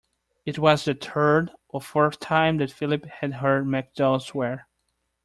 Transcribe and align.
It 0.47 0.57
was 0.57 0.83
the 0.85 0.95
third 0.95 1.51
or 1.69 1.79
fourth 1.79 2.19
time 2.19 2.57
that 2.57 2.71
Philip 2.71 3.05
had 3.05 3.33
heard 3.33 3.67
MacDougall 3.67 4.21
swear. 4.21 4.67